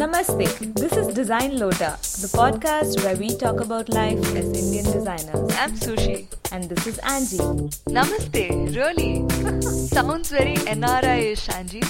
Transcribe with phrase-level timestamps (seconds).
[0.00, 0.74] Namaste.
[0.74, 5.54] This is Design Lota, the podcast where we talk about life as Indian designers.
[5.58, 6.28] I'm Sushi.
[6.50, 7.36] And this is Angie.
[7.92, 9.28] Namaste, really?
[9.88, 11.82] Sounds very NRI-ish, Angie.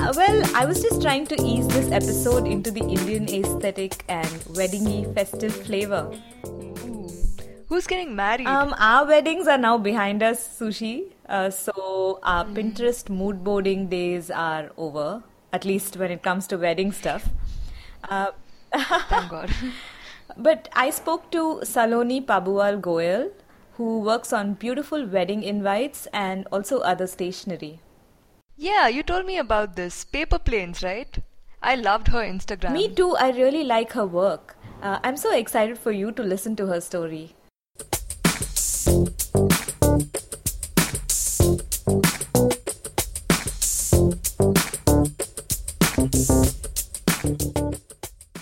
[0.00, 4.30] Uh, well, I was just trying to ease this episode into the Indian aesthetic and
[4.56, 6.10] weddingy festive flavor.
[6.46, 7.10] Ooh.
[7.68, 8.46] Who's getting married?
[8.46, 11.12] Um, our weddings are now behind us, Sushi.
[11.28, 12.54] Uh, so our mm.
[12.54, 15.22] Pinterest mood boarding days are over,
[15.52, 17.28] at least when it comes to wedding stuff.
[18.08, 18.30] Uh,
[18.72, 19.50] Thank God.
[20.36, 23.30] but I spoke to Saloni Pabual Goyal,
[23.72, 27.80] who works on beautiful wedding invites and also other stationery.
[28.56, 30.04] Yeah, you told me about this.
[30.04, 31.18] Paper planes, right?
[31.62, 32.72] I loved her Instagram.
[32.72, 33.16] Me too.
[33.16, 34.56] I really like her work.
[34.82, 37.34] Uh, I'm so excited for you to listen to her story.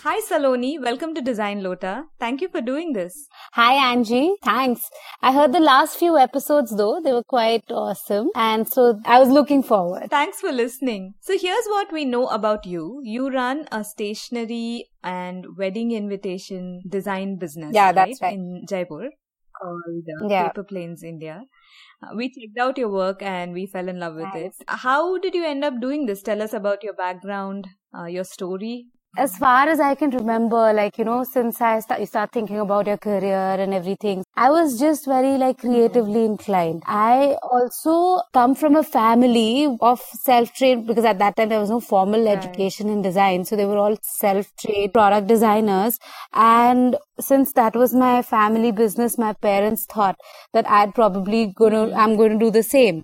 [0.03, 2.07] Hi Saloni, welcome to Design Lota.
[2.19, 3.29] Thank you for doing this.
[3.53, 4.91] Hi Angie, thanks.
[5.23, 9.29] I heard the last few episodes though, they were quite awesome and so I was
[9.29, 10.11] looking forward.
[10.11, 11.15] Thanks for listening.
[11.21, 13.01] So here's what we know about you.
[13.05, 17.71] You run a stationery and wedding invitation design business.
[17.73, 18.35] Yeah, that's right.
[18.35, 19.11] In Jaipur
[19.61, 19.83] called
[20.23, 20.49] uh, yeah.
[20.49, 21.43] Paper Planes India.
[22.03, 24.61] Uh, we checked out your work and we fell in love with nice.
[24.61, 24.65] it.
[24.69, 26.23] How did you end up doing this?
[26.23, 28.87] Tell us about your background, uh, your story
[29.17, 32.59] as far as I can remember, like, you know, since I start, you start thinking
[32.59, 36.83] about your career and everything, I was just very like creatively inclined.
[36.87, 41.81] I also come from a family of self-trained because at that time there was no
[41.81, 42.37] formal right.
[42.37, 43.45] education in design.
[43.45, 45.99] So they were all self-trained product designers.
[46.33, 50.17] And since that was my family business, my parents thought
[50.53, 51.95] that I'd probably gonna.
[51.95, 53.03] I'm going to do the same.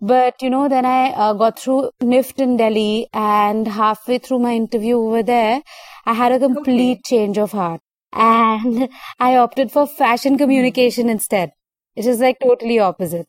[0.00, 4.54] But, you know, then I uh, got through NIFT in Delhi and halfway through my
[4.54, 5.62] interview over there,
[6.04, 7.16] I had a complete okay.
[7.16, 7.80] change of heart
[8.12, 11.52] and I opted for fashion communication instead.
[11.94, 13.26] It is like totally opposite.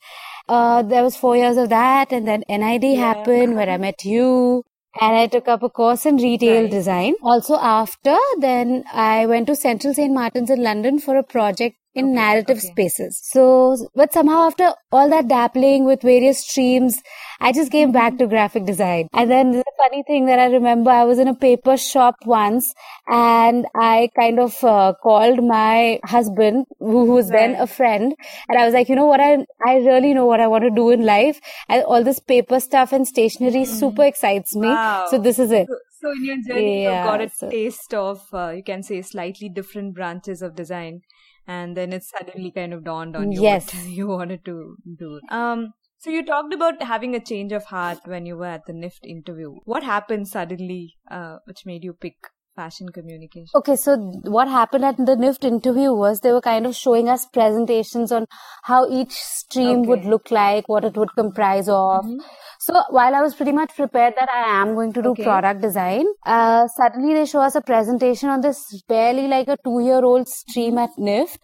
[0.50, 3.14] Uh, there was four years of that and then NID yeah.
[3.14, 4.64] happened where I met you
[5.00, 6.72] and I took up a course in retail right.
[6.72, 7.16] design.
[7.22, 10.14] Also after, then I went to Central St.
[10.14, 12.68] Martin's in London for a project in okay, narrative okay.
[12.68, 13.20] spaces.
[13.24, 17.02] So, but somehow after all that dabbling with various streams,
[17.40, 18.24] I just came back mm-hmm.
[18.24, 19.08] to graphic design.
[19.14, 22.74] And then the funny thing that I remember, I was in a paper shop once
[23.08, 27.52] and I kind of uh, called my husband, who, who was right.
[27.52, 28.14] then a friend,
[28.48, 30.70] and I was like, you know what, I, I really know what I want to
[30.70, 31.40] do in life.
[31.68, 33.68] And all this paper stuff and stationery mm.
[33.68, 34.68] super excites me.
[34.68, 35.08] Wow.
[35.10, 35.68] So this is it.
[36.00, 37.50] So, in your journey, yeah, you got a so.
[37.50, 41.02] taste of, uh, you can say, slightly different branches of design
[41.48, 43.74] and then it suddenly kind of dawned on you yes.
[43.74, 45.20] what you wanted to do.
[45.30, 48.74] Um, so you talked about having a change of heart when you were at the
[48.74, 49.56] NIFT interview.
[49.64, 52.16] What happened suddenly, uh, which made you pick
[52.58, 53.48] fashion communication?
[53.62, 53.96] Okay, so
[54.38, 58.26] what happened at the NIFT interview was they were kind of showing us presentations on
[58.64, 59.90] how each stream okay.
[59.90, 62.06] would look like, what it would comprise of.
[62.06, 62.20] Mm-hmm.
[62.60, 65.24] So while I was pretty much prepared that I am going to do okay.
[65.24, 69.80] product design, uh, suddenly they show us a presentation on this barely like a two
[69.80, 71.38] year old stream at NIFT,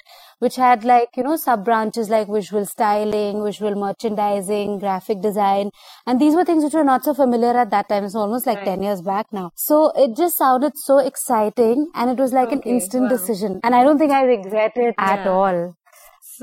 [0.43, 5.71] which had like, you know, sub branches like visual styling, visual merchandising, graphic design.
[6.05, 8.03] And these were things which were not so familiar at that time.
[8.03, 8.65] It's almost like right.
[8.65, 9.51] 10 years back now.
[9.55, 12.69] So it just sounded so exciting and it was like okay.
[12.69, 13.09] an instant wow.
[13.09, 13.61] decision.
[13.63, 15.13] And I don't think I regret it yeah.
[15.13, 15.75] at all.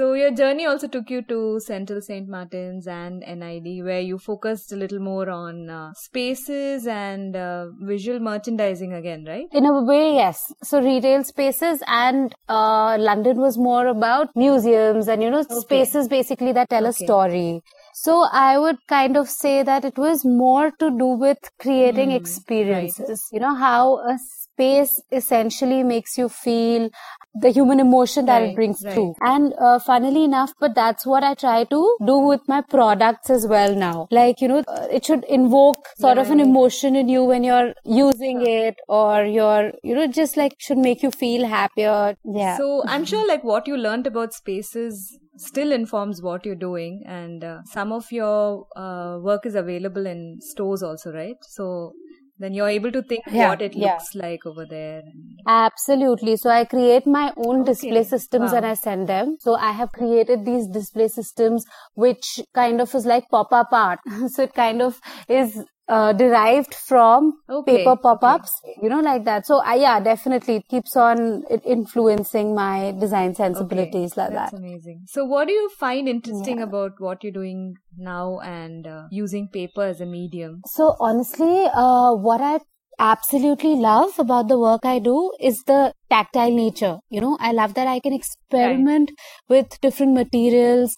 [0.01, 2.27] So your journey also took you to Central St.
[2.27, 8.19] Martin's and NID, where you focused a little more on uh, spaces and uh, visual
[8.19, 9.45] merchandising again, right?
[9.53, 10.55] In a way, yes.
[10.63, 15.61] So retail spaces and uh, London was more about museums and, you know, okay.
[15.61, 17.05] spaces basically that tell okay.
[17.05, 17.61] a story.
[17.93, 22.17] So I would kind of say that it was more to do with creating mm,
[22.17, 23.29] experiences.
[23.31, 23.37] Right.
[23.37, 24.17] You know, how a
[24.61, 26.91] space essentially makes you feel
[27.35, 28.95] the human emotion that right, it brings right.
[28.95, 29.15] through.
[29.21, 33.47] And uh, funnily enough, but that's what I try to do with my products as
[33.47, 34.09] well now.
[34.11, 37.45] Like, you know, uh, it should invoke sort yeah, of an emotion in you when
[37.45, 42.17] you're using it or you're, you know, just like should make you feel happier.
[42.25, 42.57] Yeah.
[42.57, 47.43] So I'm sure like what you learned about spaces still informs what you're doing and
[47.43, 51.93] uh, some of your uh, work is available in stores also right so
[52.41, 53.93] then you're able to think yeah, what it yeah.
[53.93, 55.03] looks like over there.
[55.47, 56.37] Absolutely.
[56.37, 57.73] So I create my own okay.
[57.73, 58.57] display systems wow.
[58.57, 59.37] and I send them.
[59.41, 64.01] So I have created these display systems, which kind of is like pop-up art.
[64.29, 64.99] so it kind of
[65.29, 67.79] is uh, derived from okay.
[67.79, 68.79] paper pop-ups, okay.
[68.83, 69.45] you know, like that.
[69.45, 74.23] So, uh, yeah, definitely it keeps on influencing my design sensibilities okay.
[74.23, 74.59] like That's that.
[74.59, 75.03] amazing.
[75.07, 76.65] So, what do you find interesting yeah.
[76.65, 80.63] about what you're doing now and uh, using paper as a medium?
[80.67, 82.61] So, honestly, uh, what I
[83.01, 86.99] absolutely love about the work I do is the tactile nature.
[87.09, 89.57] You know, I love that I can experiment right.
[89.57, 90.97] with different materials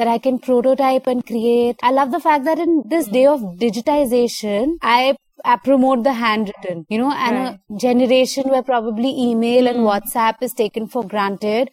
[0.00, 1.78] that I can prototype and create.
[1.82, 6.86] I love the fact that in this day of digitization, I I promote the handwritten,
[6.88, 7.58] you know, and right.
[7.70, 9.86] a generation where probably email and hmm.
[9.86, 11.70] WhatsApp is taken for granted.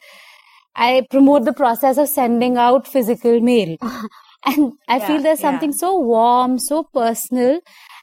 [0.76, 3.78] I promote the process of sending out physical mail.
[4.46, 5.78] and I yeah, feel there's something yeah.
[5.78, 7.60] so warm, so personal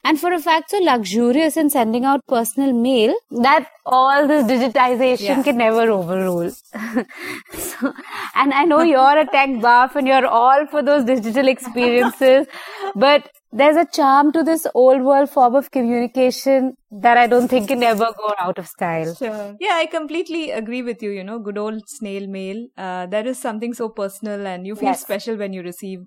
[0.09, 3.13] and for a fact so luxurious in sending out personal mail
[3.45, 5.43] that all this digitization yeah.
[5.43, 6.51] can never overrule.
[7.53, 7.93] so,
[8.35, 12.45] and I know you're a tech buff and you're all for those digital experiences,
[12.95, 17.69] but there's a charm to this old world form of communication that I don't think
[17.69, 19.15] can ever go out of style.
[19.15, 19.55] Sure.
[19.59, 21.11] Yeah, I completely agree with you.
[21.11, 22.67] You know, good old snail mail.
[22.77, 25.01] Uh, that is something so personal and you feel yes.
[25.01, 26.01] special when you receive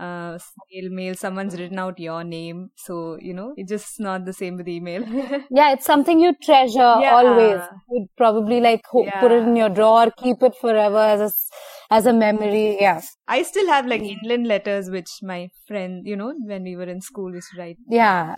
[0.00, 2.70] uh, snail mail, someone's written out your name.
[2.76, 5.02] So, you know, it's just not the same with email.
[5.50, 7.14] yeah, it's something you treasure yeah.
[7.14, 7.60] always.
[7.90, 9.20] You'd probably like ho- yeah.
[9.20, 12.78] put it in your drawer, keep it forever as a, as a memory.
[12.80, 13.02] Yeah.
[13.28, 17.02] I still have like inland letters, which my friend, you know, when we were in
[17.02, 17.76] school used to write.
[17.88, 18.36] Yeah.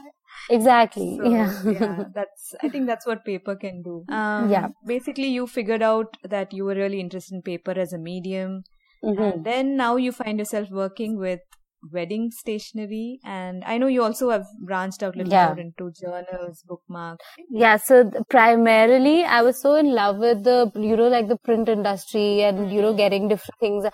[0.51, 1.19] Exactly.
[1.23, 1.63] So, yeah.
[1.65, 2.05] yeah.
[2.15, 4.05] That's, I think that's what paper can do.
[4.09, 4.69] Um, yeah.
[4.87, 8.65] Basically, you figured out that you were really interested in paper as a medium
[9.05, 9.23] Mm-hmm.
[9.23, 11.41] And then now you find yourself working with
[11.91, 15.49] wedding stationery and i know you also have branched out a little yeah.
[15.49, 20.97] more into journals bookmarks yeah so primarily i was so in love with the you
[20.97, 22.99] know like the print industry and you know mm-hmm.
[22.99, 23.85] getting different things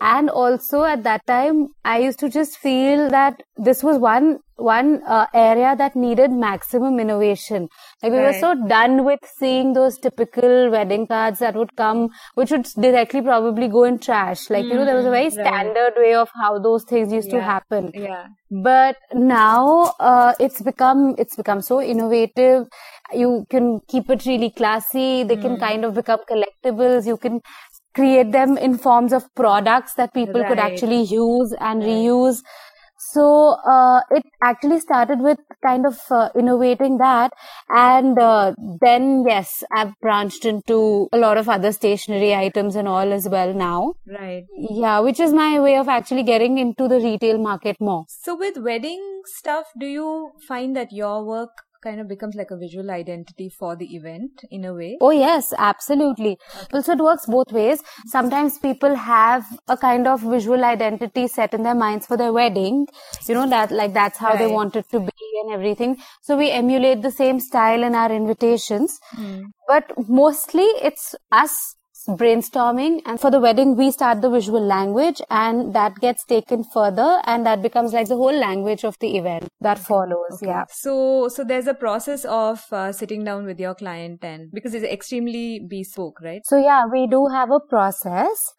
[0.00, 5.02] and also at that time i used to just feel that this was one one
[5.06, 7.68] uh, area that needed maximum innovation.
[8.02, 8.34] Like we right.
[8.34, 13.22] were so done with seeing those typical wedding cards that would come, which would directly
[13.22, 14.50] probably go in trash.
[14.50, 15.40] Like, mm, you know, there was a very mm-hmm.
[15.40, 17.38] standard way of how those things used yeah.
[17.38, 17.92] to happen.
[17.94, 18.26] Yeah.
[18.50, 22.66] But now, uh, it's become, it's become so innovative.
[23.12, 25.22] You can keep it really classy.
[25.22, 25.42] They mm.
[25.42, 27.06] can kind of become collectibles.
[27.06, 27.40] You can
[27.94, 30.48] create them in forms of products that people right.
[30.48, 32.42] could actually use and reuse.
[33.12, 37.32] So uh, it actually started with kind of uh, innovating that,
[37.68, 43.12] and uh, then yes, I've branched into a lot of other stationery items and all
[43.12, 43.94] as well now.
[44.06, 44.44] Right.
[44.56, 48.04] Yeah, which is my way of actually getting into the retail market more.
[48.08, 51.50] So with wedding stuff, do you find that your work
[51.82, 54.98] kind of becomes like a visual identity for the event in a way.
[55.00, 56.38] Oh yes, absolutely.
[56.64, 56.82] Okay.
[56.82, 57.82] So it works both ways.
[58.06, 62.86] Sometimes people have a kind of visual identity set in their minds for their wedding.
[63.26, 64.38] You know, that like that's how right.
[64.38, 65.96] they want it to be and everything.
[66.22, 68.98] So we emulate the same style in our invitations.
[69.16, 69.44] Mm.
[69.66, 71.76] But mostly it's us
[72.06, 73.00] brainstorming.
[73.06, 77.46] And for the wedding we start the visual language and that gets taken further and
[77.46, 80.34] that becomes like the whole language of the event that follows.
[80.34, 80.46] Okay.
[80.46, 80.64] yeah.
[80.70, 84.84] So so there's a process of uh, sitting down with your client and because it's
[84.84, 86.40] extremely bespoke right?
[86.44, 88.54] So yeah we do have a process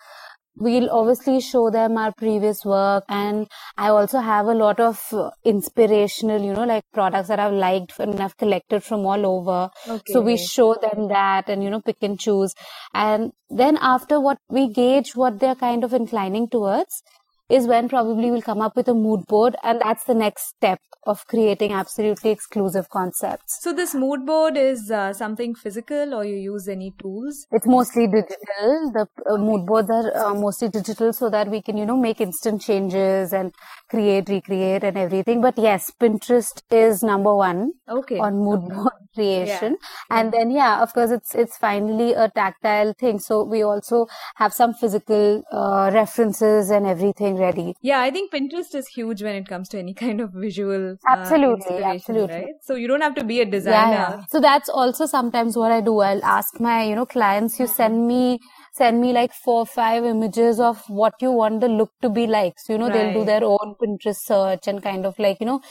[0.60, 3.48] we'll obviously show them our previous work and
[3.78, 7.98] i also have a lot of uh, inspirational you know like products that i've liked
[8.00, 10.14] and i've collected from all over okay.
[10.14, 12.54] so we show them that and you know pick and choose
[12.94, 17.02] and then after what we gauge what they're kind of inclining towards
[17.50, 20.80] is when probably we'll come up with a mood board and that's the next step
[21.06, 23.58] of creating absolutely exclusive concepts.
[23.62, 27.48] So this mood board is uh, something physical or you use any tools?
[27.52, 28.92] It's mostly digital.
[28.94, 32.22] The uh, mood boards are uh, mostly digital so that we can, you know, make
[32.22, 33.54] instant changes and
[33.90, 35.42] create, recreate and everything.
[35.42, 38.20] But yes, Pinterest is number one okay.
[38.20, 38.76] on mood okay.
[38.76, 39.78] board creation.
[39.82, 40.20] Yeah.
[40.20, 43.20] And then, yeah, of course, it's, it's finally a tactile thing.
[43.20, 47.76] So we also have some physical uh, references and everything ready.
[47.82, 50.92] Yeah, I think Pinterest is huge when it comes to any kind of visual.
[50.92, 52.36] Uh, absolutely, absolutely.
[52.36, 52.56] Right?
[52.62, 53.92] So you don't have to be a designer.
[53.92, 54.24] Yeah, yeah.
[54.30, 56.00] So that's also sometimes what I do.
[56.00, 58.40] I'll ask my, you know, clients, you send me
[58.74, 62.28] send me like four or five images of what you want the look to be
[62.28, 62.54] like.
[62.60, 62.94] So, you know, right.
[62.94, 65.62] they'll do their own Pinterest search and kind of like, you know,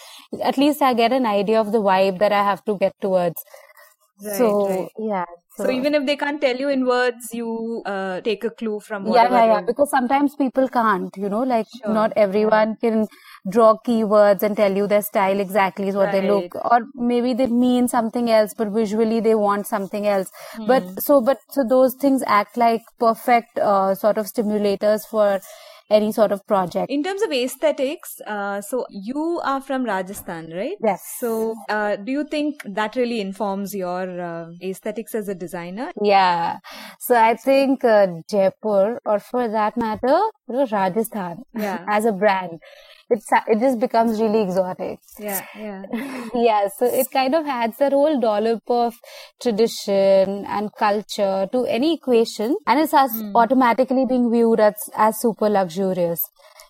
[0.43, 3.43] at least I get an idea of the vibe that I have to get towards.
[4.21, 4.89] Right, so, right.
[4.99, 5.25] yeah.
[5.57, 8.81] So, so, even if they can't tell you in words, you uh, take a clue
[8.81, 9.07] from.
[9.07, 9.61] Yeah, yeah, yeah.
[9.61, 11.93] Because sometimes people can't, you know, like sure.
[11.93, 13.07] not everyone can
[13.49, 16.21] draw keywords and tell you their style exactly is what right.
[16.21, 20.31] they look, or maybe they mean something else, but visually they want something else.
[20.57, 20.67] Mm.
[20.67, 25.41] But so, but so those things act like perfect uh, sort of stimulators for
[25.91, 26.91] any sort of project.
[26.91, 30.77] In terms of aesthetics, uh, so you are from Rajasthan, right?
[30.85, 31.03] Yes.
[31.19, 35.93] So uh, do you think that really informs your uh, aesthetics as a designer?
[36.03, 36.59] Yeah.
[37.01, 41.85] So I think uh, Jaipur, or for that matter, Rajasthan, yeah.
[41.89, 42.61] as a brand,
[43.11, 44.99] it's it just becomes really exotic.
[45.19, 45.85] Yeah, yeah,
[46.35, 46.69] yeah.
[46.79, 48.95] So it kind of adds that whole dollop of
[49.41, 53.33] tradition and culture to any equation, and it's as mm.
[53.35, 56.21] automatically being viewed as as super luxurious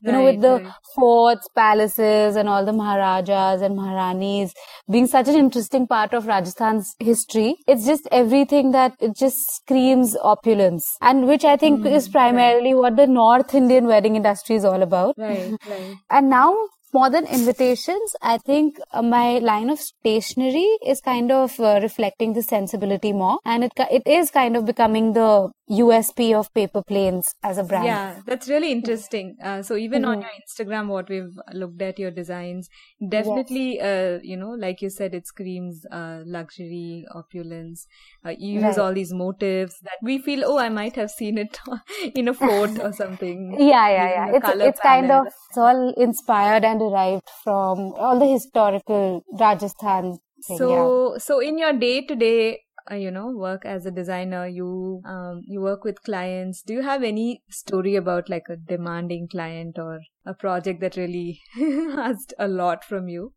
[0.03, 0.73] you know, with the right.
[0.95, 4.53] forts, palaces, and all the Maharajas and Maharanis
[4.91, 7.57] being such an interesting part of Rajasthan's history.
[7.67, 12.75] It's just everything that it just screams opulence, and which I think mm, is primarily
[12.75, 12.81] right.
[12.81, 15.15] what the North Indian wedding industry is all about.
[15.19, 15.97] Right, right.
[16.11, 16.55] And now
[16.93, 22.33] more than invitations, I think uh, my line of stationery is kind of uh, reflecting
[22.33, 27.35] the sensibility more, and it it is kind of becoming the USP of paper planes
[27.43, 27.85] as a brand.
[27.85, 29.37] Yeah, that's really interesting.
[29.43, 30.11] Uh, so even mm-hmm.
[30.11, 32.69] on your Instagram, what we've looked at your designs,
[33.07, 33.85] definitely, yes.
[33.85, 37.87] uh, you know, like you said, it screams uh, luxury, opulence.
[38.25, 38.79] Uh, you use right.
[38.79, 41.59] all these motifs that we feel, oh, I might have seen it
[42.15, 43.57] in a fort or something.
[43.59, 44.37] yeah, yeah, yeah.
[44.37, 50.19] It's it's kind of it's all inspired and derived from all the historical Rajasthan.
[50.47, 51.19] Thing, so, yeah.
[51.19, 52.61] so in your day to day
[52.91, 56.63] uh, you know work as a designer you um, you work with clients.
[56.63, 61.41] Do you have any story about like a demanding client or a project that really
[61.97, 63.35] asked a lot from you?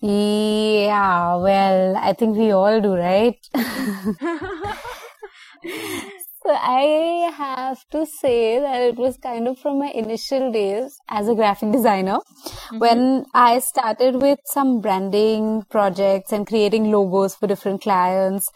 [0.00, 3.36] Yeah well i think we all do right
[6.50, 11.34] I have to say that it was kind of from my initial days as a
[11.34, 12.78] graphic designer mm-hmm.
[12.78, 18.50] when I started with some branding projects and creating logos for different clients.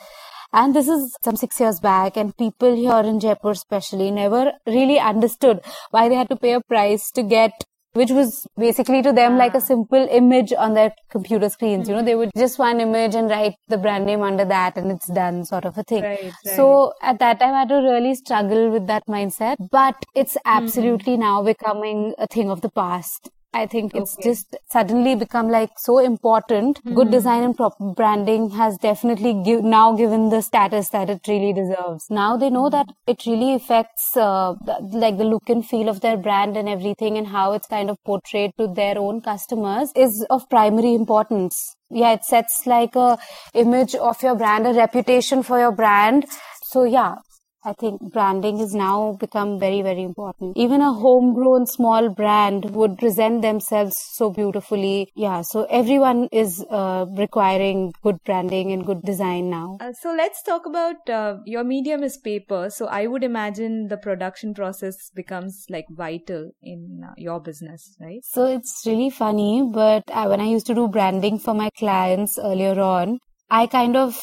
[0.52, 4.98] And this is some six years back and people here in Jaipur especially never really
[4.98, 9.36] understood why they had to pay a price to get which was basically to them
[9.36, 9.60] like a ah.
[9.60, 11.88] simple image on their computer screens.
[11.88, 14.90] You know, they would just one image and write the brand name under that and
[14.90, 16.02] it's done sort of a thing.
[16.02, 16.56] Right, right.
[16.56, 20.56] So at that time I had to really struggle with that mindset, but it's mm-hmm.
[20.58, 21.22] absolutely mm-hmm.
[21.22, 23.30] now becoming a thing of the past.
[23.54, 24.30] I think it's okay.
[24.30, 26.78] just suddenly become like so important.
[26.78, 26.94] Mm-hmm.
[26.94, 31.52] Good design and proper branding has definitely give, now given the status that it really
[31.52, 32.06] deserves.
[32.08, 36.00] Now they know that it really affects uh, the, like the look and feel of
[36.00, 40.24] their brand and everything and how it's kind of portrayed to their own customers is
[40.30, 41.76] of primary importance.
[41.90, 43.18] Yeah, it sets like a
[43.52, 46.24] image of your brand, a reputation for your brand.
[46.62, 47.16] So yeah,
[47.64, 50.56] I think branding has now become very, very important.
[50.56, 55.08] Even a homegrown small brand would present themselves so beautifully.
[55.14, 59.78] Yeah, so everyone is uh, requiring good branding and good design now.
[59.80, 62.68] Uh, so let's talk about uh, your medium is paper.
[62.68, 68.20] So I would imagine the production process becomes like vital in uh, your business, right?
[68.24, 72.80] So it's really funny, but when I used to do branding for my clients earlier
[72.80, 74.20] on, I kind of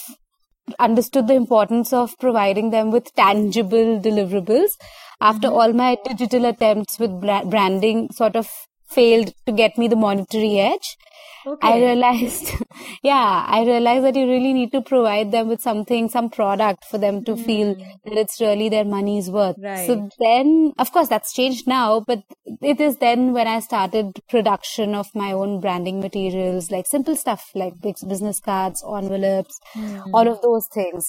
[0.80, 4.78] understood the importance of providing them with tangible deliverables
[5.22, 5.58] after mm-hmm.
[5.58, 8.50] all my digital attempts with branding sort of
[8.90, 10.98] failed to get me the monetary edge
[11.46, 11.68] Okay.
[11.68, 12.52] I realized,
[13.04, 16.98] yeah, I realized that you really need to provide them with something, some product for
[16.98, 17.46] them to mm.
[17.46, 19.56] feel that it's really their money's worth.
[19.58, 19.88] Right.
[19.88, 22.24] So then, of course, that's changed now, but
[22.62, 27.50] it is then when I started production of my own branding materials, like simple stuff
[27.56, 30.10] like business cards, envelopes, mm.
[30.14, 31.08] all of those things.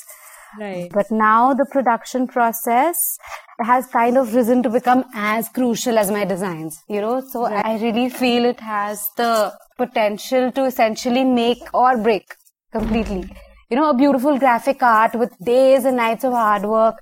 [0.58, 0.90] Right.
[0.92, 3.18] But now the production process
[3.60, 7.20] has kind of risen to become as crucial as my designs, you know.
[7.20, 7.64] So right.
[7.64, 12.34] I really feel it has the potential to essentially make or break
[12.72, 13.30] completely.
[13.70, 16.96] You know, a beautiful graphic art with days and nights of hard work.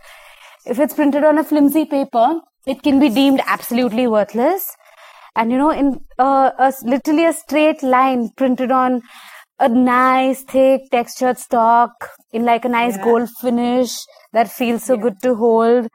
[0.66, 4.76] If it's printed on a flimsy paper, it can be deemed absolutely worthless.
[5.34, 9.02] And you know, in uh, a literally a straight line printed on
[9.60, 13.04] a nice thick textured stock in like a nice yeah.
[13.04, 13.96] gold finish
[14.32, 15.02] that feels so yeah.
[15.02, 15.88] good to hold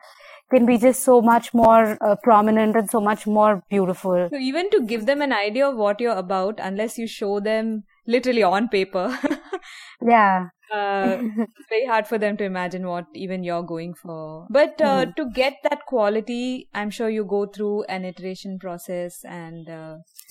[0.54, 4.30] can be just so much more uh, prominent and so much more beautiful.
[4.32, 7.84] So even to give them an idea of what you're about, unless you show them
[8.06, 9.18] literally on paper.
[10.06, 10.50] yeah.
[10.72, 14.48] Uh, it's very hard for them to imagine what even you're going for.
[14.50, 15.16] But uh, mm.
[15.16, 19.70] to get that quality, I'm sure you go through an iteration process and.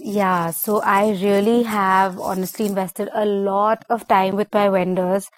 [0.05, 5.31] Yeah, so I really have honestly invested a lot of time with my vendors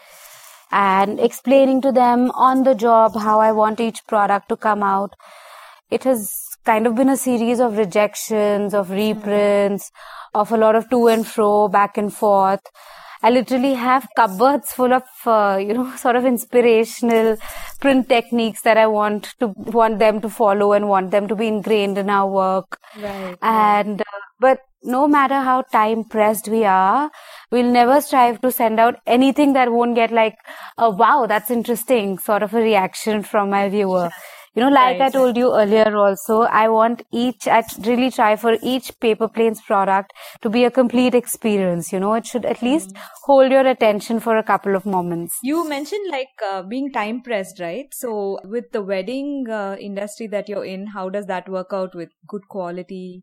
[0.72, 5.12] and explaining to them on the job how I want each product to come out.
[5.90, 6.32] It has
[6.64, 9.18] kind of been a series of rejections, of mm-hmm.
[9.18, 9.90] reprints,
[10.32, 12.62] of a lot of to and fro, back and forth.
[13.24, 17.38] I literally have cupboards full of, uh, you know, sort of inspirational
[17.80, 21.48] print techniques that I want to want them to follow and want them to be
[21.48, 22.78] ingrained in our work.
[23.00, 23.38] Right.
[23.40, 27.10] And uh, but no matter how time pressed we are,
[27.50, 30.36] we'll never strive to send out anything that won't get like,
[30.76, 34.10] a wow, that's interesting sort of a reaction from my viewer.
[34.54, 35.08] You know, like right.
[35.08, 39.60] I told you earlier also, I want each, I really try for each paper planes
[39.60, 41.92] product to be a complete experience.
[41.92, 43.00] You know, it should at least mm.
[43.24, 45.38] hold your attention for a couple of moments.
[45.42, 47.86] You mentioned like uh, being time pressed, right?
[47.92, 52.10] So with the wedding uh, industry that you're in, how does that work out with
[52.28, 53.22] good quality?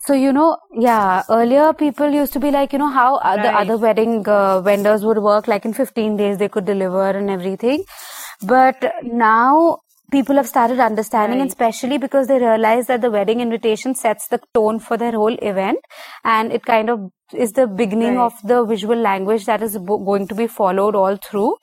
[0.00, 3.40] So, you know, yeah, earlier people used to be like, you know, how right.
[3.40, 7.30] the other wedding uh, vendors would work, like in 15 days they could deliver and
[7.30, 7.84] everything.
[8.42, 9.78] But now
[10.10, 11.48] people have started understanding, right.
[11.48, 15.78] especially because they realize that the wedding invitation sets the tone for their whole event
[16.24, 18.26] and it kind of is the beginning right.
[18.26, 21.56] of the visual language that is going to be followed all through.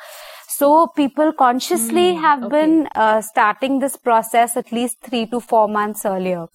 [0.49, 2.49] So people consciously mm, have okay.
[2.49, 6.45] been uh, starting this process at least three to four months earlier.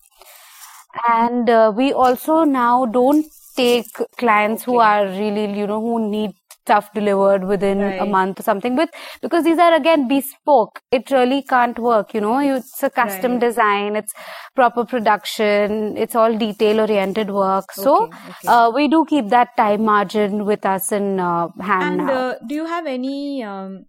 [1.09, 3.26] And uh, we also now don't
[3.57, 4.73] take clients okay.
[4.73, 6.33] who are really, you know, who need
[6.69, 8.01] stuff delivered within right.
[8.05, 12.21] a month or something but because these are again bespoke it really can't work you
[12.27, 13.47] know it's a custom right.
[13.47, 14.15] design it's
[14.55, 18.49] proper production it's all detail oriented work so okay, okay.
[18.49, 22.55] Uh, we do keep that time margin with us in uh, hand and uh, do
[22.55, 23.85] you have any um,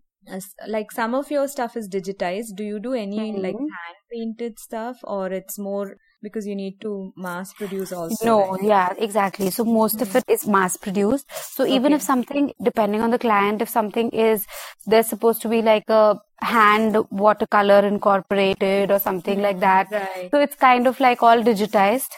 [0.67, 3.41] like some of your stuff is digitized do you do any mm-hmm.
[3.47, 8.25] like hand painted stuff or it's more because you need to mass produce also.
[8.25, 8.63] No, right?
[8.63, 9.49] yeah, exactly.
[9.49, 10.03] So most mm-hmm.
[10.03, 11.25] of it is mass produced.
[11.31, 14.45] So even if something, depending on the client, if something is,
[14.85, 19.43] there's supposed to be like a hand watercolor incorporated or something mm-hmm.
[19.43, 19.91] like that.
[19.91, 20.29] Right.
[20.31, 22.09] So it's kind of like all digitized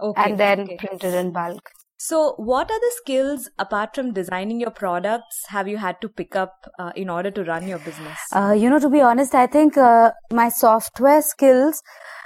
[0.00, 0.22] okay.
[0.24, 0.76] and then okay.
[0.76, 1.70] printed in bulk.
[2.06, 6.36] So, what are the skills apart from designing your products have you had to pick
[6.36, 8.18] up uh, in order to run your business?
[8.30, 11.82] Uh, you know, to be honest, I think uh, my software skills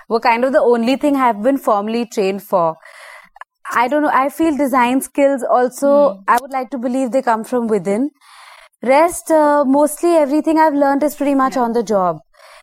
[0.08, 2.76] were kind of the only thing I've been formally trained for.
[3.72, 4.10] I don't know.
[4.12, 6.24] I feel design skills also, mm.
[6.26, 8.10] I would like to believe they come from within.
[8.82, 11.62] Rest, uh, mostly everything I've learned is pretty much yeah.
[11.62, 12.18] on the job.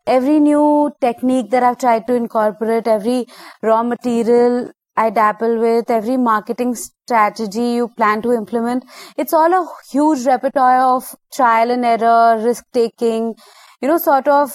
[0.06, 3.28] Every new technique that I've tried to incorporate, every
[3.62, 8.86] raw material I dabble with, every marketing strategy you plan to implement,
[9.18, 13.36] it's all a huge repertoire of trial and error, risk taking,
[13.82, 14.52] you know, sort of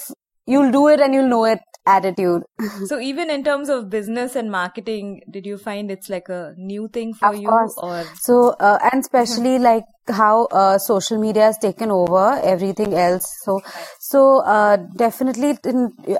[0.47, 2.43] you'll do it and you'll know it attitude.
[2.85, 6.87] so even in terms of business and marketing, did you find it's like a new
[6.87, 7.75] thing for of you course.
[7.77, 13.25] or so uh, and especially like how uh, social media has taken over everything else.
[13.43, 13.61] So
[13.99, 15.57] so uh, definitely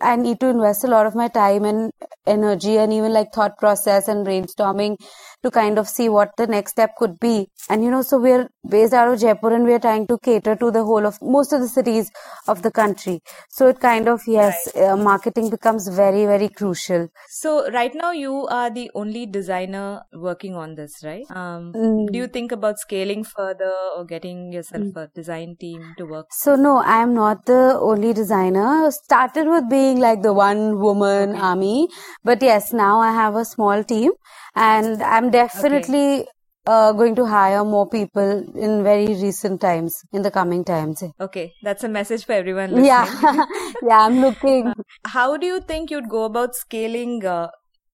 [0.02, 1.92] i need to invest a lot of my time and
[2.28, 4.96] energy and even like thought process and brainstorming
[5.44, 7.48] to kind of see what the next step could be.
[7.70, 10.72] And you know so we're based out of jaipur and we're trying to cater to
[10.72, 12.12] the whole of most of the cities
[12.48, 13.22] of the country.
[13.50, 14.90] So it kind of yes right.
[14.90, 17.08] uh, marketing becomes very very crucial.
[17.30, 21.26] So right now you are the only designer working on this right?
[21.32, 22.12] Um, mm.
[22.12, 24.98] do you think about scaling further or getting yourself mm.
[24.98, 26.28] a design team to work?
[26.32, 28.92] So no, I am not the only designer.
[28.92, 31.40] Started with being like the one woman okay.
[31.40, 31.88] army,
[32.24, 34.12] but yes, now I have a small team,
[34.56, 36.22] and I'm definitely.
[36.22, 36.28] Okay.
[36.68, 41.04] Uh, going to hire more people in very recent times, in the coming times.
[41.20, 42.86] Okay, that's a message for everyone listening.
[42.86, 43.46] Yeah,
[43.82, 44.72] yeah, I'm looking.
[45.06, 47.48] How do you think you'd go about scaling uh,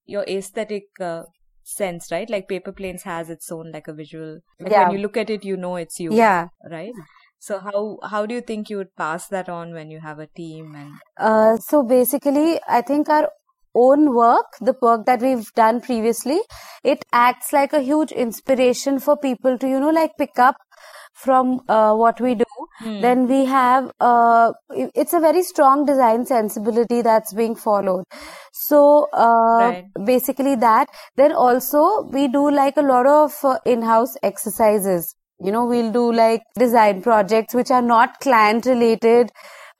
[0.06, 1.24] your aesthetic uh,
[1.68, 2.30] sense, right?
[2.30, 4.40] Like paper planes has its own like a visual.
[4.60, 4.84] Like yeah.
[4.84, 6.14] When you look at it, you know it's you.
[6.14, 6.50] Yeah.
[6.70, 6.94] Right.
[7.40, 10.28] So how how do you think you would pass that on when you have a
[10.28, 10.94] team and?
[11.18, 13.30] Uh, so basically, I think our
[13.76, 16.40] own work, the work that we've done previously,
[16.84, 20.56] it acts like a huge inspiration for people to you know like pick up
[21.18, 22.46] from uh, what we do
[22.80, 23.02] hmm.
[23.02, 28.04] then we have uh, it's a very strong design sensibility that's being followed
[28.54, 29.86] so uh, right.
[30.06, 35.66] basically that then also we do like a lot of uh, in-house exercises you know
[35.66, 39.32] we'll do like design projects which are not client related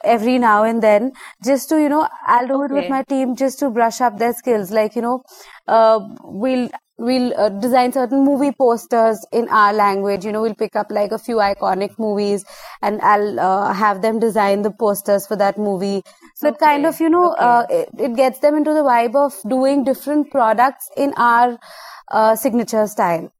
[0.04, 1.12] every now and then
[1.44, 2.74] just to you know i'll do okay.
[2.74, 5.22] it with my team just to brush up their skills like you know
[5.68, 10.26] uh, we'll we'll uh, design certain movie posters in our language.
[10.26, 12.44] You know we'll pick up like a few iconic movies
[12.82, 16.04] and i'll uh, have them design the posters for that movie.
[16.36, 16.56] So okay.
[16.56, 17.44] it kind of you know okay.
[17.44, 21.58] uh, it, it, gets them into the vibe of doing different products in our
[22.12, 23.32] uh, signature style.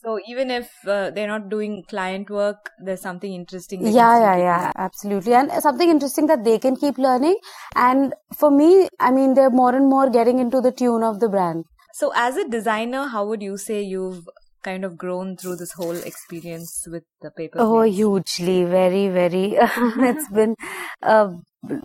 [0.00, 4.72] So even if uh, they're not doing client work there's something interesting yeah yeah yeah
[4.76, 5.34] absolutely.
[5.34, 7.36] And something interesting that they can keep learning.
[7.74, 11.28] And for me i mean they're more and more getting into the tune of the
[11.28, 11.64] brand
[11.98, 14.28] so, as a designer, how would you say you've
[14.62, 17.58] kind of grown through this whole experience with the paper?
[17.58, 19.56] Oh, hugely, very, very.
[19.60, 20.54] it's been
[21.02, 21.30] a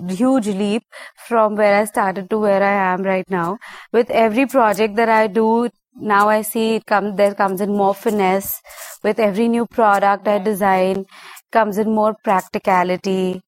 [0.09, 0.83] huge leap
[1.27, 3.57] from where I started to where I am right now.
[3.91, 7.95] With every project that I do, now I see it come there comes in more
[7.95, 8.61] finesse.
[9.01, 11.05] With every new product I design,
[11.51, 13.41] comes in more practicality.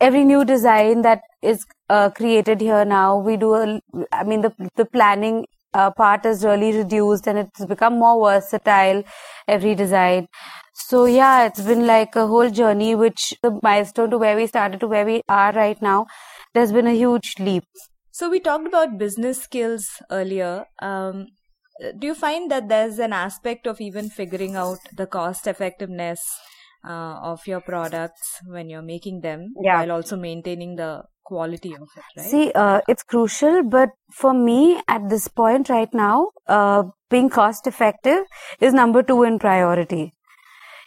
[0.00, 3.54] Every new design that is uh, created here now, we do.
[3.54, 3.80] A,
[4.10, 9.02] I mean, the the planning uh, part is really reduced and it's become more versatile.
[9.46, 10.26] Every design.
[10.74, 14.80] So yeah, it's been like a whole journey, which the milestone to where we started
[14.80, 16.06] to where we are right now.
[16.54, 17.64] There's been a huge leap.
[18.10, 20.64] So we talked about business skills earlier.
[20.80, 21.28] Um,
[21.98, 26.20] do you find that there's an aspect of even figuring out the cost effectiveness
[26.86, 29.78] uh, of your products when you're making them yeah.
[29.78, 34.80] while also maintaining the quality of it right see uh, it's crucial but for me
[34.88, 38.24] at this point right now uh, being cost effective
[38.60, 40.12] is number two in priority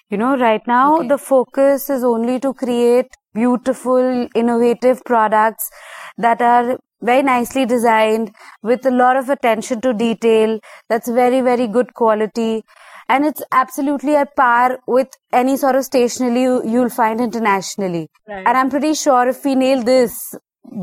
[0.10, 1.08] you know right now okay.
[1.08, 5.70] the focus is only to create beautiful innovative products
[6.18, 10.60] that are very nicely designed with a lot of attention to detail.
[10.90, 12.64] That's very, very good quality.
[13.10, 18.10] And it's absolutely at par with any sort of stationery you, you'll find internationally.
[18.28, 18.46] Right.
[18.46, 20.36] And I'm pretty sure if we nail this,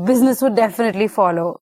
[0.05, 1.61] business would definitely follow.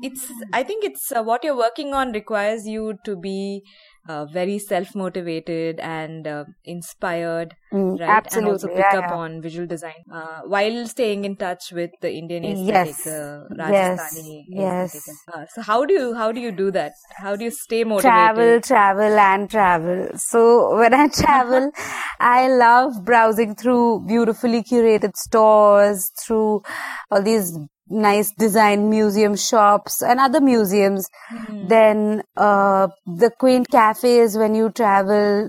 [0.00, 3.62] it's, I think it's uh, what you're working on requires you to be
[4.08, 8.08] uh, very self motivated and uh, inspired, mm, right?
[8.08, 8.38] Absolutely.
[8.38, 9.14] And also pick yeah, up yeah.
[9.14, 13.06] on visual design uh, while staying in touch with the Indian aesthetic, yes.
[13.06, 14.94] Uh, Rajasthani yes.
[14.94, 15.18] aesthetic.
[15.18, 15.24] Yes.
[15.32, 16.92] Uh, so how do you how do you do that?
[17.16, 18.10] How do you stay motivated?
[18.10, 20.08] Travel, travel, and travel.
[20.16, 21.70] So when I travel,
[22.18, 26.62] I love browsing through beautifully curated stores, through
[27.10, 27.58] all these
[27.90, 31.08] nice design museum shops and other museums.
[31.32, 31.68] Mm-hmm.
[31.68, 35.48] Then uh, the quaint cafes when you travel,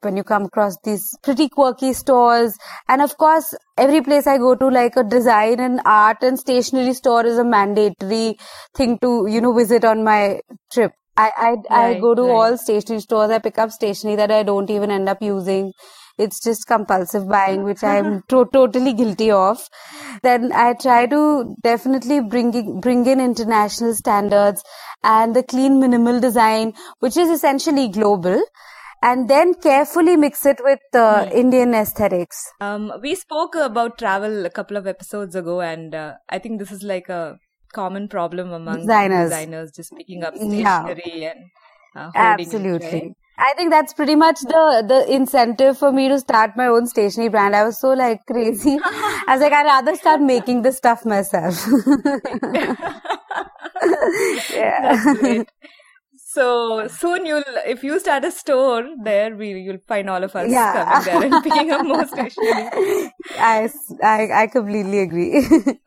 [0.00, 2.56] when you come across these pretty quirky stores.
[2.88, 6.94] And of course, every place I go to, like a design and art and stationery
[6.94, 8.38] store is a mandatory
[8.74, 10.40] thing to, you know, visit on my
[10.72, 10.92] trip.
[11.18, 12.30] I, I, right, I go to right.
[12.30, 13.30] all stationery stores.
[13.30, 15.72] I pick up stationery that I don't even end up using
[16.18, 19.68] it's just compulsive buying, which I'm to- totally guilty of.
[20.22, 24.62] Then I try to definitely bring in, bring in international standards
[25.02, 28.42] and the clean minimal design, which is essentially global
[29.02, 31.32] and then carefully mix it with uh, mm.
[31.32, 32.50] Indian aesthetics.
[32.60, 36.72] Um, we spoke about travel a couple of episodes ago, and uh, I think this
[36.72, 37.38] is like a
[37.72, 41.32] common problem among designers, designers just picking up stationery yeah.
[41.32, 41.50] and
[41.94, 42.86] uh, absolutely.
[42.86, 43.12] It, right?
[43.38, 47.28] I think that's pretty much the the incentive for me to start my own stationery
[47.28, 47.54] brand.
[47.54, 48.78] I was so like crazy.
[48.82, 51.66] I was like, I'd rather start making this stuff myself.
[54.50, 55.44] yeah.
[56.36, 60.50] So soon you'll, if you start a store there, we you'll find all of us
[60.50, 61.02] yeah.
[61.02, 63.10] coming there and picking up more stationery.
[63.38, 63.70] I,
[64.02, 65.38] I, I completely agree.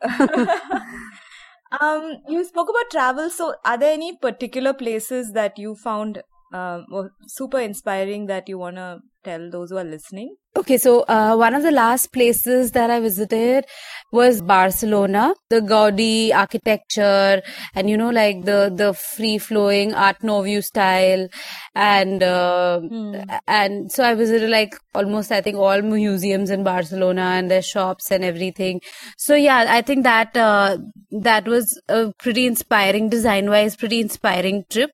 [1.80, 3.30] um, you spoke about travel.
[3.30, 6.20] So are there any particular places that you found
[6.52, 10.36] um, super inspiring that you want to tell those who are listening?
[10.56, 13.66] Okay, so uh, one of the last places that I visited
[14.10, 15.32] was Barcelona.
[15.48, 17.40] The Gaudi architecture
[17.74, 21.28] and you know like the the free flowing Art Nouveau style,
[21.76, 23.14] and uh, hmm.
[23.46, 28.10] and so I visited like almost I think all museums in Barcelona and their shops
[28.10, 28.80] and everything.
[29.16, 30.78] So yeah, I think that uh,
[31.12, 34.90] that was a pretty inspiring design wise, pretty inspiring trip.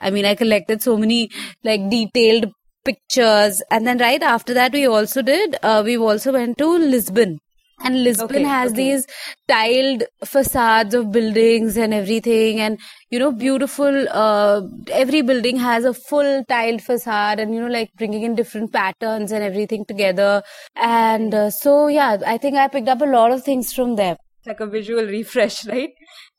[0.00, 1.30] I mean, I collected so many
[1.64, 2.52] like detailed
[2.84, 3.62] pictures.
[3.70, 7.38] And then right after that, we also did, uh, we also went to Lisbon.
[7.82, 8.76] And Lisbon okay, has okay.
[8.76, 9.06] these
[9.48, 12.60] tiled facades of buildings and everything.
[12.60, 14.60] And, you know, beautiful, uh,
[14.92, 19.32] every building has a full tiled facade and, you know, like bringing in different patterns
[19.32, 20.42] and everything together.
[20.76, 24.18] And uh, so, yeah, I think I picked up a lot of things from there.
[24.40, 25.92] It's Like a visual refresh, right?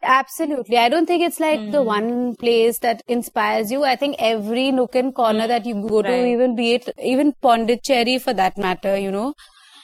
[0.03, 0.77] Absolutely.
[0.77, 1.71] I don't think it's like mm.
[1.71, 1.87] the hmm.
[1.87, 3.83] one place that inspires you.
[3.83, 6.09] I think every nook and corner that you go right.
[6.09, 9.35] to, even be it, even Pondicherry for that matter, you know,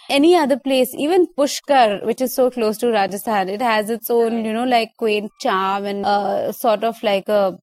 [0.09, 4.43] any other place, even Pushkar, which is so close to Rajasthan, it has its own,
[4.45, 7.57] you know, like quaint charm and uh, sort of like a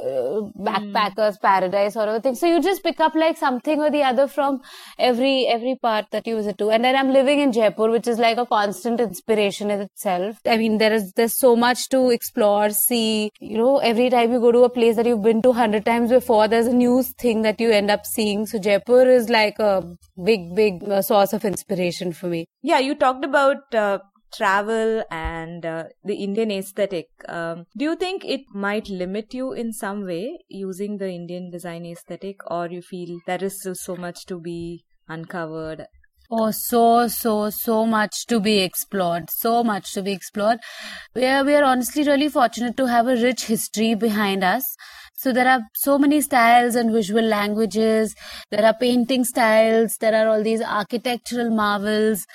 [0.00, 1.40] uh, backpackers mm.
[1.40, 4.26] paradise sort of a thing so you just pick up like something or the other
[4.26, 4.60] from
[4.98, 6.70] every every part that you visit to.
[6.70, 10.38] And then i'm living in jaipur which is like a constant inspiration in itself.
[10.46, 13.30] I mean there is there's so much to explore see.
[13.40, 16.10] You know every time you go to a place that you've been to 100 times
[16.10, 18.46] before there's a new thing that you end up seeing.
[18.46, 19.84] So jaipur is like a
[20.24, 22.46] big big uh, source of inspiration for me.
[22.62, 23.98] Yeah you talked about uh,
[24.32, 29.72] travel and uh, the Indian aesthetic, um, do you think it might limit you in
[29.72, 34.26] some way using the Indian design aesthetic, or you feel there is still so much
[34.26, 35.86] to be uncovered?
[36.32, 39.30] Oh, so, so, so much to be explored.
[39.30, 40.60] So much to be explored.
[41.12, 44.62] We are, we are honestly really fortunate to have a rich history behind us.
[45.16, 48.14] So there are so many styles and visual languages.
[48.52, 49.96] There are painting styles.
[50.00, 52.26] There are all these architectural marvels.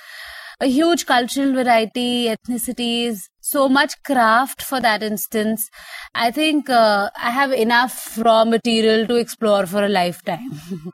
[0.62, 5.70] A huge cultural variety, ethnicities, so much craft for that instance.
[6.13, 10.60] I think uh, I have enough raw material to explore for a lifetime.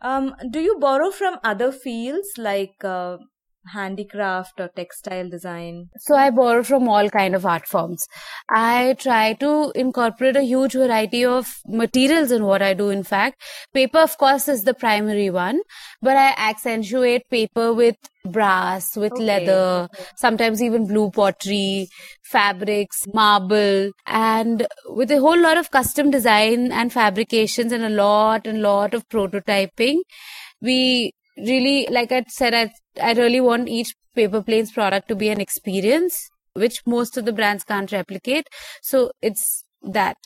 [0.00, 3.16] Um, do you borrow from other fields like uh,
[3.72, 5.88] handicraft or textile design?
[5.98, 8.06] So I borrow from all kind of art forms.
[8.50, 12.90] I try to incorporate a huge variety of materials in what I do.
[12.90, 13.42] In fact,
[13.74, 15.60] paper, of course, is the primary one,
[16.02, 19.24] but I accentuate paper with brass, with okay.
[19.24, 21.88] leather, sometimes even blue pottery,
[22.24, 28.46] fabrics, marble, and with a whole lot of custom design and fabrications and a lot
[28.46, 29.98] and lot of prototyping.
[30.60, 32.72] We really, like I said, I,
[33.02, 37.32] I really want each paper planes product to be an experience, which most of the
[37.32, 38.48] brands can't replicate.
[38.82, 40.16] So it's that.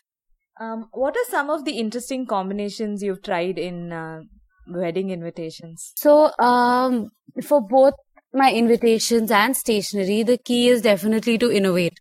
[0.60, 4.20] Um, what are some of the interesting combinations you've tried in uh,
[4.68, 5.92] wedding invitations?
[5.96, 7.08] So, um,
[7.42, 7.94] for both
[8.32, 11.98] my invitations and stationery, the key is definitely to innovate.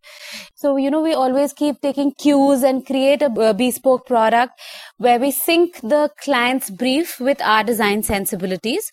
[0.55, 4.53] So, you know, we always keep taking cues and create a, a bespoke product
[4.97, 8.91] where we sync the client's brief with our design sensibilities.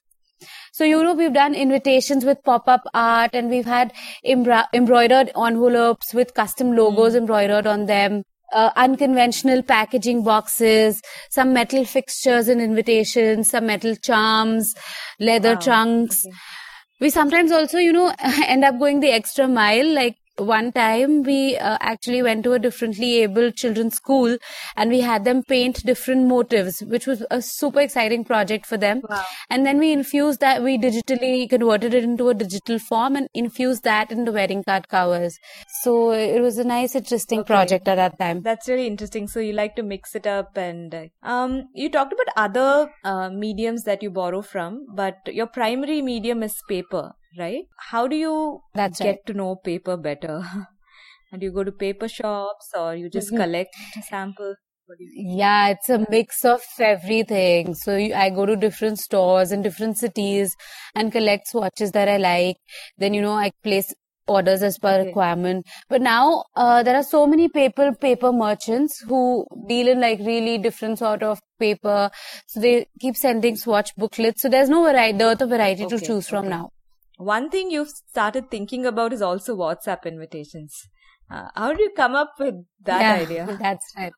[0.73, 3.93] So, you know, we've done invitations with pop-up art and we've had
[4.25, 7.19] embra- embroidered envelopes with custom logos mm.
[7.19, 8.23] embroidered on them.
[8.53, 14.73] Uh, unconventional packaging boxes, some metal fixtures and invitations, some metal charms,
[15.19, 15.61] leather wow.
[15.61, 16.25] trunks.
[16.25, 16.37] Okay.
[17.01, 18.15] We sometimes also, you know,
[18.47, 22.59] end up going the extra mile, like one time we uh, actually went to a
[22.59, 24.37] differently able children's school
[24.77, 29.03] and we had them paint different motives which was a super exciting project for them.
[29.09, 29.25] Wow.
[29.51, 33.85] and then we infused that we digitally converted it into a digital form and infused
[33.85, 35.39] that into wedding card covers.
[35.83, 37.47] So it was a nice interesting okay.
[37.47, 38.43] project at that time.
[38.43, 39.29] That's really interesting.
[39.29, 43.31] So you like to mix it up and uh, um you talked about other uh,
[43.31, 47.65] mediums that you borrow from but your primary medium is paper right?
[47.91, 49.27] How do you That's get right.
[49.27, 50.43] to know paper better?
[51.33, 53.43] and you go to paper shops or you just mm-hmm.
[53.43, 53.75] collect
[54.09, 54.57] samples?
[55.17, 57.75] Yeah, it's a mix of everything.
[57.75, 60.55] So I go to different stores in different cities
[60.95, 62.59] and collect swatches that I like.
[62.97, 63.93] Then, you know, I place
[64.29, 65.07] orders as per okay.
[65.07, 65.67] requirement.
[65.89, 70.59] But now uh, there are so many paper paper merchants who deal in like really
[70.59, 72.11] different sort of paper.
[72.47, 74.43] So they keep sending swatch booklets.
[74.43, 75.99] So there's no variety, dearth of variety okay.
[75.99, 76.71] to choose from now.
[77.17, 80.89] One thing you've started thinking about is also WhatsApp invitations.
[81.31, 83.59] Uh, how did you come up with that yeah, idea?
[83.61, 84.13] That's right.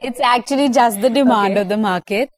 [0.00, 1.60] It's actually just the demand okay.
[1.62, 2.30] of the market.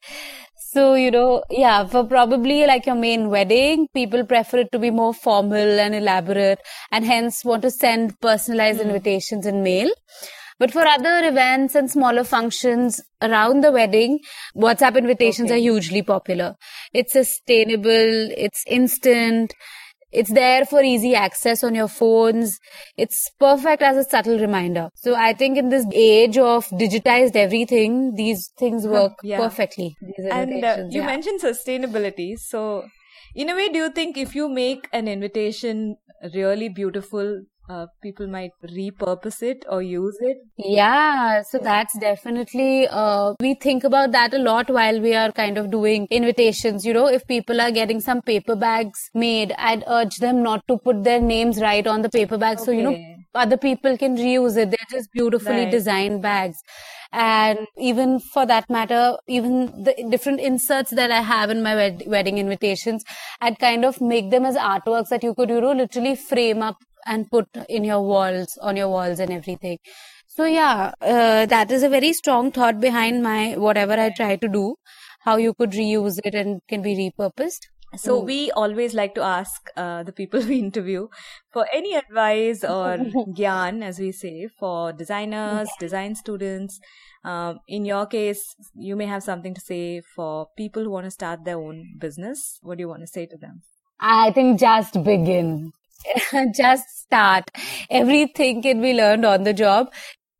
[0.55, 4.91] So, you know, yeah, for probably like your main wedding, people prefer it to be
[4.91, 6.59] more formal and elaborate
[6.91, 8.85] and hence want to send personalized mm.
[8.85, 9.89] invitations in mail.
[10.59, 14.19] But for other events and smaller functions around the wedding,
[14.55, 15.59] WhatsApp invitations okay.
[15.59, 16.55] are hugely popular.
[16.93, 19.53] It's sustainable, it's instant,
[20.11, 22.59] it's there for easy access on your phones.
[22.95, 24.89] It's perfect as a subtle reminder.
[24.95, 29.37] So I think in this age of digitized everything, these things work yeah.
[29.37, 29.95] perfectly.
[30.31, 31.05] and uh, you yeah.
[31.05, 32.37] mentioned sustainability.
[32.37, 32.85] So
[33.35, 35.97] in a way, do you think if you make an invitation
[36.33, 43.33] really beautiful, uh, people might repurpose it or use it yeah so that's definitely uh,
[43.39, 47.07] we think about that a lot while we are kind of doing invitations you know
[47.07, 51.21] if people are getting some paper bags made i'd urge them not to put their
[51.21, 52.65] names right on the paper bag okay.
[52.65, 52.97] so you know
[53.35, 55.71] other people can reuse it they're just beautifully right.
[55.71, 56.57] designed bags
[57.11, 62.03] and even for that matter even the different inserts that i have in my wed-
[62.07, 63.03] wedding invitations
[63.41, 66.77] i'd kind of make them as artworks that you could you know literally frame up
[67.07, 69.79] and put in your walls, on your walls and everything.
[70.27, 74.47] So yeah, uh, that is a very strong thought behind my whatever I try to
[74.47, 74.75] do,
[75.21, 77.61] how you could reuse it and can be repurposed.
[77.95, 81.07] So we always like to ask uh, the people we interview
[81.51, 82.97] for any advice or
[83.39, 86.79] gyan, as we say, for designers, design students.
[87.23, 91.11] Um, in your case, you may have something to say for people who want to
[91.11, 92.59] start their own business.
[92.61, 93.63] What do you want to say to them?
[93.99, 95.71] I think just begin.
[96.55, 97.49] just start.
[97.89, 99.91] Everything can be learned on the job.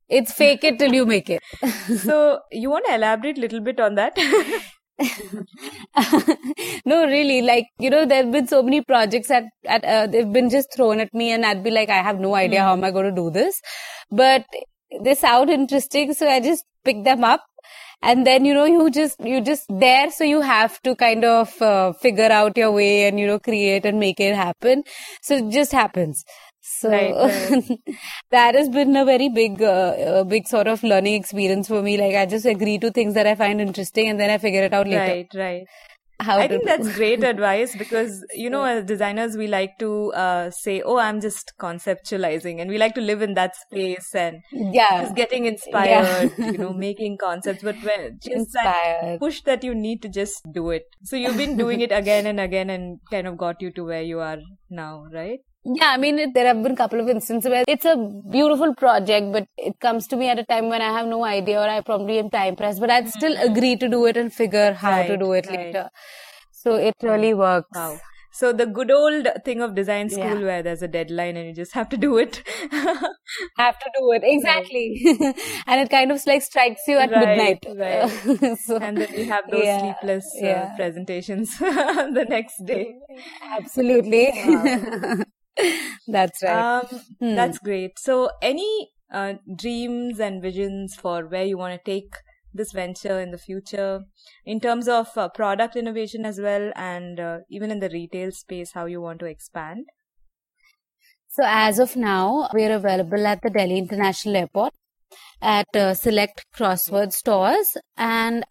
[0.09, 1.41] It's fake it till you make it.
[1.99, 4.17] so you want to elaborate a little bit on that?
[6.85, 10.31] no, really, like, you know, there have been so many projects that, at, uh, they've
[10.31, 12.63] been just thrown at me and I'd be like, I have no idea mm.
[12.63, 13.61] how am I going to do this.
[14.09, 14.45] But
[15.03, 16.13] they sound interesting.
[16.13, 17.43] So I just pick them up
[18.01, 20.11] and then, you know, you just, you just there.
[20.11, 23.85] So you have to kind of uh, figure out your way and, you know, create
[23.85, 24.83] and make it happen.
[25.21, 26.23] So it just happens.
[26.61, 27.15] So right,
[27.69, 27.79] right.
[28.31, 31.97] that has been a very big, uh, big sort of learning experience for me.
[31.97, 34.73] Like I just agree to things that I find interesting and then I figure it
[34.73, 34.99] out later.
[34.99, 35.63] Right, right.
[36.19, 40.49] How I think that's great advice because you know as designers we like to uh,
[40.49, 45.03] say oh I'm just conceptualizing and we like to live in that space and yeah.
[45.03, 46.51] just getting inspired yeah.
[46.51, 50.71] you know making concepts but when just that push that you need to just do
[50.71, 50.83] it.
[51.03, 54.01] So you've been doing it again and again and kind of got you to where
[54.01, 54.37] you are
[54.69, 55.39] now right
[55.75, 57.95] yeah, I mean, it, there have been a couple of instances where it's a
[58.31, 61.59] beautiful project, but it comes to me at a time when I have no idea
[61.59, 63.51] or I probably am time pressed, but I'd still mm-hmm.
[63.51, 65.57] agree to do it and figure how right, to do it right.
[65.57, 65.89] later.
[66.51, 67.69] So it really works.
[67.75, 67.99] Wow.
[68.31, 70.45] So the good old thing of design school yeah.
[70.45, 72.43] where there's a deadline and you just have to do it.
[73.57, 74.21] have to do it.
[74.23, 75.01] Exactly.
[75.19, 75.35] Right.
[75.67, 77.65] and it kind of like strikes you at right, midnight.
[77.75, 78.57] Right.
[78.65, 82.93] so, and then you have those yeah, sleepless uh, presentations the next day.
[83.41, 84.29] Absolutely.
[84.45, 85.23] Wow.
[86.07, 86.79] that's right.
[86.79, 86.85] Um,
[87.19, 87.35] hmm.
[87.35, 87.99] That's great.
[87.99, 92.13] So, any uh, dreams and visions for where you want to take
[92.53, 94.03] this venture in the future
[94.45, 98.71] in terms of uh, product innovation as well and uh, even in the retail space
[98.71, 99.85] how you want to expand
[101.27, 104.73] so as of now we are available at the delhi international airport
[105.41, 108.43] at uh, select crossword stores and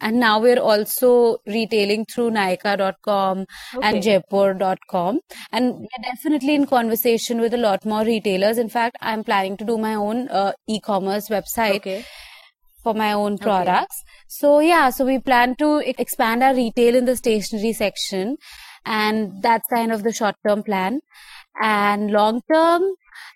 [0.00, 3.88] and now we're also retailing through Nykaa.com okay.
[3.88, 5.20] and Jaypore.com.
[5.50, 8.58] And we're definitely in conversation with a lot more retailers.
[8.58, 11.76] In fact, I'm planning to do my own uh, e-commerce website.
[11.76, 12.04] Okay.
[12.84, 14.02] For my own products.
[14.02, 14.24] Okay.
[14.28, 18.36] So yeah, so we plan to expand our retail in the stationery section
[18.86, 21.00] and that's kind of the short term plan.
[21.60, 22.82] And long term,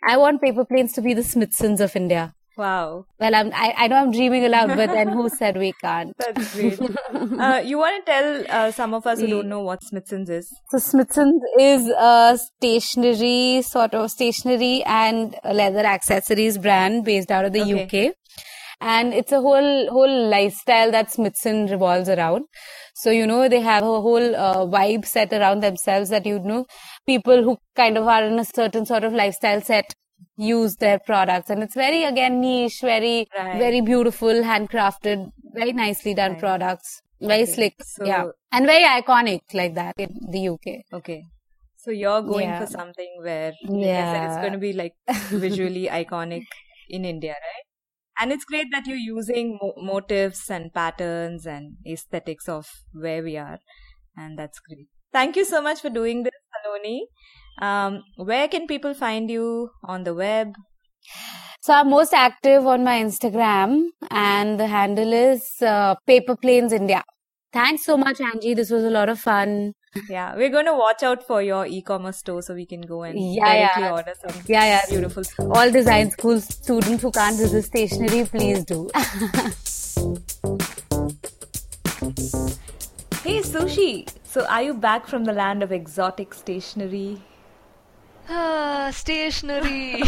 [0.04, 2.34] I want paper planes to be the Smythsons of India.
[2.56, 3.06] Wow.
[3.18, 6.12] Well, I'm, I, I know I'm dreaming aloud, but then who said we can't?
[6.18, 6.80] That's great.
[6.80, 10.48] uh, you want to tell uh, some of us who don't know what Smythson's is?
[10.70, 17.52] So Smythson's is a stationery, sort of stationery and leather accessories brand based out of
[17.52, 18.08] the okay.
[18.08, 18.14] UK.
[18.80, 22.46] And it's a whole, whole lifestyle that Smythson revolves around.
[22.94, 26.66] So, you know, they have a whole uh, vibe set around themselves that, you know,
[27.06, 29.94] people who kind of are in a certain sort of lifestyle set
[30.36, 31.50] use their products.
[31.50, 33.58] And it's very again niche very right.
[33.58, 36.40] very beautiful handcrafted very nicely done right.
[36.40, 37.02] products.
[37.20, 37.52] Very okay.
[37.52, 38.24] slick so, yeah.
[38.50, 41.24] And very iconic like that in the uk okay.
[41.76, 42.60] So you're going yeah.
[42.60, 44.94] for something where yeah it's going to be like
[45.30, 46.44] visually iconic
[46.88, 47.66] in india right?
[48.20, 53.36] And it's great that you're using mo- motifs and patterns and aesthetics of where we
[53.38, 53.58] are.
[54.16, 54.88] And that's great.
[55.12, 57.06] Thank you so much for doing this saloni
[57.60, 60.54] um, where can people find you on the web?
[61.60, 67.04] So I'm most active on my Instagram and the handle is uh, Paper Planes India.
[67.52, 68.54] Thanks so much, Angie.
[68.54, 69.74] This was a lot of fun.
[70.08, 73.18] Yeah, we're going to watch out for your e-commerce store so we can go and
[73.20, 73.92] yeah, directly yeah.
[73.92, 74.80] order some yeah, yeah.
[74.88, 75.22] beautiful.
[75.54, 78.90] All design school students who can't resist stationery, please do.
[83.22, 84.08] hey, Sushi.
[84.24, 87.20] So, are you back from the land of exotic stationery?
[88.34, 90.02] Ah, stationery.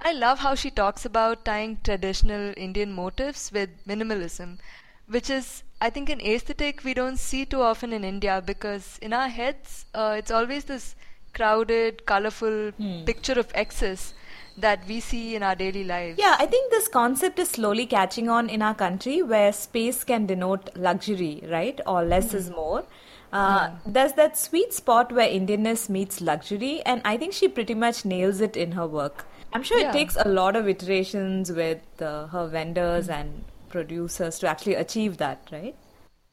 [0.00, 4.58] I love how she talks about tying traditional Indian motifs with minimalism,
[5.06, 9.12] which is, I think, an aesthetic we don't see too often in India because in
[9.12, 10.96] our heads, uh, it's always this
[11.34, 13.04] crowded, colorful hmm.
[13.04, 14.14] picture of excess
[14.56, 16.18] that we see in our daily lives.
[16.18, 20.26] Yeah, I think this concept is slowly catching on in our country where space can
[20.26, 21.80] denote luxury, right?
[21.86, 22.36] Or less mm-hmm.
[22.38, 22.84] is more.
[23.32, 28.04] Uh, There's that sweet spot where Indianness meets luxury, and I think she pretty much
[28.04, 29.26] nails it in her work.
[29.52, 29.90] I'm sure yeah.
[29.90, 35.16] it takes a lot of iterations with uh, her vendors and producers to actually achieve
[35.18, 35.74] that, right?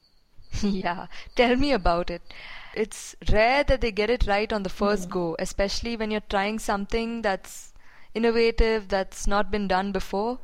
[0.62, 2.22] yeah, tell me about it.
[2.76, 5.12] It's rare that they get it right on the first mm.
[5.12, 7.74] go, especially when you're trying something that's
[8.14, 10.40] innovative, that's not been done before.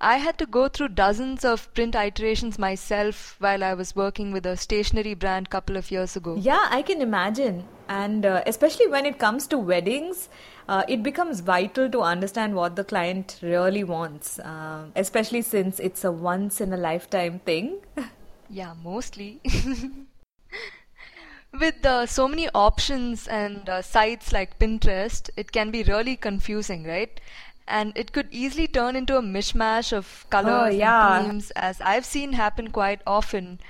[0.00, 4.46] I had to go through dozens of print iterations myself while I was working with
[4.46, 6.36] a stationery brand couple of years ago.
[6.36, 7.64] Yeah, I can imagine.
[7.88, 10.28] And uh, especially when it comes to weddings,
[10.68, 16.04] uh, it becomes vital to understand what the client really wants, uh, especially since it's
[16.04, 17.80] a once in a lifetime thing.
[18.50, 19.40] yeah, mostly.
[21.58, 26.84] with uh, so many options and uh, sites like Pinterest, it can be really confusing,
[26.84, 27.20] right?
[27.68, 31.18] And it could easily turn into a mishmash of colors oh, yeah.
[31.18, 33.60] and themes, as I've seen happen quite often.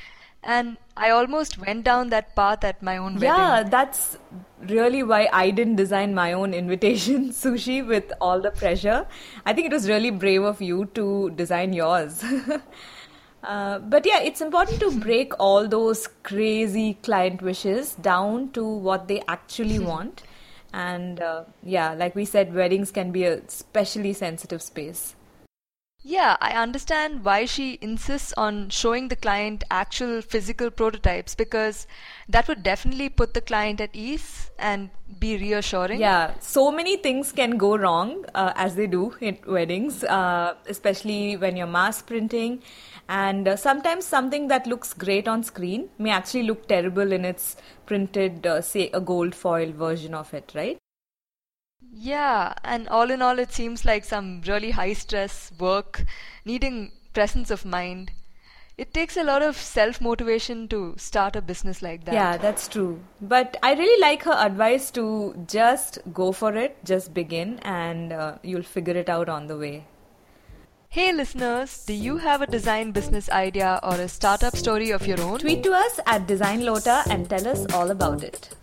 [0.42, 3.66] And I almost went down that path at my own yeah, wedding.
[3.66, 4.16] Yeah, that's
[4.60, 9.06] really why I didn't design my own invitation sushi with all the pressure.
[9.44, 12.24] I think it was really brave of you to design yours.
[13.42, 19.08] uh, but yeah, it's important to break all those crazy client wishes down to what
[19.08, 20.22] they actually want
[20.72, 25.14] and uh, yeah like we said weddings can be a especially sensitive space
[26.08, 31.86] yeah, I understand why she insists on showing the client actual physical prototypes because
[32.30, 34.88] that would definitely put the client at ease and
[35.20, 36.00] be reassuring.
[36.00, 41.36] Yeah, so many things can go wrong uh, as they do in weddings, uh, especially
[41.36, 42.62] when you're mass printing.
[43.10, 47.56] And uh, sometimes something that looks great on screen may actually look terrible in its
[47.84, 50.78] printed, uh, say, a gold foil version of it, right?
[51.92, 56.04] Yeah, and all in all, it seems like some really high stress work
[56.44, 58.12] needing presence of mind.
[58.76, 62.14] It takes a lot of self motivation to start a business like that.
[62.14, 63.00] Yeah, that's true.
[63.20, 68.38] But I really like her advice to just go for it, just begin, and uh,
[68.42, 69.84] you'll figure it out on the way.
[70.90, 75.20] Hey listeners, do you have a design business idea or a startup story of your
[75.20, 75.38] own?
[75.38, 78.54] Tweet to us at Design Lota and tell us all about it.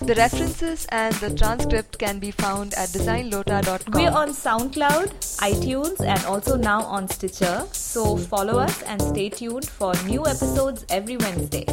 [0.00, 3.92] The references and the transcript can be found at designlota.com.
[3.92, 5.08] We're on SoundCloud,
[5.40, 7.66] iTunes, and also now on Stitcher.
[7.72, 11.66] So follow us and stay tuned for new episodes every Wednesday.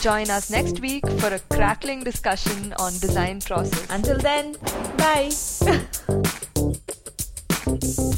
[0.00, 3.86] Join us next week for a crackling discussion on design process.
[3.90, 4.56] Until then,
[4.96, 5.30] bye.